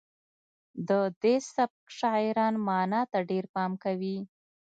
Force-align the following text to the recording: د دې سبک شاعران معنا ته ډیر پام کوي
د 0.89 0.91
دې 1.21 1.35
سبک 1.53 1.81
شاعران 1.99 2.53
معنا 2.67 3.01
ته 3.11 3.19
ډیر 3.29 3.45
پام 3.53 3.71
کوي 3.83 4.17